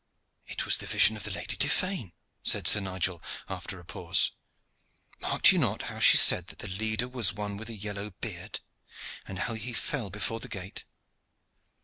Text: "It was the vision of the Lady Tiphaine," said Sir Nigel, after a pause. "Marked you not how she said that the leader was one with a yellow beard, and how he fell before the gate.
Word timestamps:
"It 0.47 0.65
was 0.65 0.77
the 0.77 0.87
vision 0.87 1.15
of 1.15 1.25
the 1.25 1.29
Lady 1.29 1.55
Tiphaine," 1.55 2.13
said 2.41 2.67
Sir 2.67 2.79
Nigel, 2.79 3.21
after 3.47 3.79
a 3.79 3.85
pause. 3.85 4.31
"Marked 5.19 5.51
you 5.51 5.59
not 5.59 5.83
how 5.93 5.99
she 5.99 6.17
said 6.17 6.47
that 6.47 6.57
the 6.57 6.67
leader 6.67 7.07
was 7.07 7.33
one 7.35 7.55
with 7.55 7.69
a 7.69 7.75
yellow 7.75 8.09
beard, 8.19 8.61
and 9.27 9.37
how 9.37 9.53
he 9.53 9.73
fell 9.73 10.09
before 10.09 10.39
the 10.39 10.47
gate. 10.47 10.85